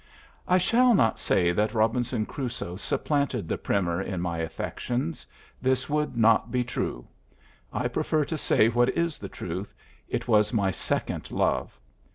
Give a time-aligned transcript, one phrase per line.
[0.47, 5.27] I shall not say that "Robinson Crusoe" supplanted the Primer in my affections;
[5.61, 7.07] this would not be true.
[7.71, 9.75] I prefer to say what is the truth;
[10.09, 11.79] it was my second love.